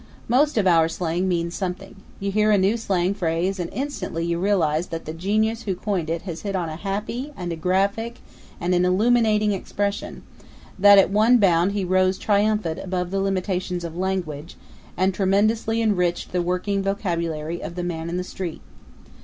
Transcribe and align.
Most 0.27 0.57
of 0.57 0.65
our 0.65 0.87
slang 0.89 1.27
means 1.27 1.53
something; 1.53 1.95
you 2.19 2.31
hear 2.31 2.49
a 2.49 2.57
new 2.57 2.75
slang 2.75 3.13
phrase 3.13 3.59
and 3.59 3.71
instantly 3.71 4.25
you 4.25 4.39
realize 4.39 4.87
that 4.87 5.05
the 5.05 5.13
genius 5.13 5.61
who 5.61 5.75
coined 5.75 6.09
it 6.09 6.23
has 6.23 6.41
hit 6.41 6.55
on 6.55 6.69
a 6.69 6.75
happy 6.75 7.31
and 7.37 7.53
a 7.53 7.55
graphic 7.55 8.19
and 8.59 8.73
an 8.73 8.83
illuminating 8.83 9.51
expression; 9.51 10.23
that 10.79 10.97
at 10.97 11.11
one 11.11 11.37
bound 11.37 11.73
he 11.73 11.85
rose 11.85 12.17
triumphant 12.17 12.79
above 12.79 13.11
the 13.11 13.19
limitations 13.19 13.83
of 13.83 13.93
the 13.93 13.99
language 13.99 14.55
and 14.97 15.13
tremendously 15.13 15.83
enriched 15.83 16.31
the 16.31 16.41
working 16.41 16.81
vocabulary 16.81 17.61
of 17.61 17.75
the 17.75 17.83
man 17.83 18.09
in 18.09 18.17
the 18.17 18.23
street. 18.23 18.61